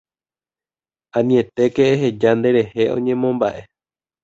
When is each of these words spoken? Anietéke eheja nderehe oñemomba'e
Anietéke 1.19 1.83
eheja 1.93 2.31
nderehe 2.37 2.83
oñemomba'e 2.95 3.61